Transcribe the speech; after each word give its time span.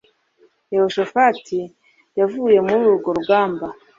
Yehoshafati 0.73 1.59
yavuye 2.19 2.57
muri 2.67 2.81
urwo 2.91 3.09
rugamba 3.17 3.65